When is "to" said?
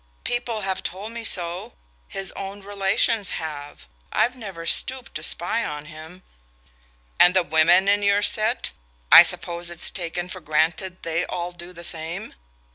5.13-5.21